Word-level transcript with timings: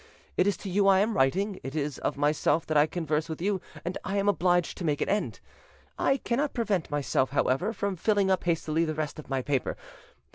It 0.35 0.47
is 0.47 0.57
to 0.57 0.67
you 0.71 0.87
I 0.87 0.97
am 0.97 1.13
writing, 1.15 1.59
it 1.61 1.75
is 1.75 1.99
of 1.99 2.17
myself 2.17 2.65
that 2.65 2.75
I 2.75 2.87
converse 2.87 3.29
with 3.29 3.39
you, 3.39 3.61
and 3.85 3.99
I 4.03 4.17
am 4.17 4.27
obliged 4.27 4.79
to 4.79 4.83
make 4.83 4.99
an 4.99 5.07
end. 5.09 5.39
"I 5.95 6.17
cannot 6.17 6.55
prevent 6.55 6.89
myself, 6.89 7.29
however, 7.29 7.71
from 7.71 7.95
filling 7.95 8.31
up 8.31 8.45
hastily 8.45 8.83
the 8.83 8.95
rest 8.95 9.19
of 9.19 9.29
my 9.29 9.43
paper. 9.43 9.77